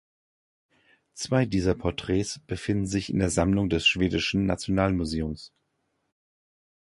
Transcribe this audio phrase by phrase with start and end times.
[1.13, 5.53] Zwei dieser Porträts befinden sich in der Sammlung des Schwedischen Nationalmuseums.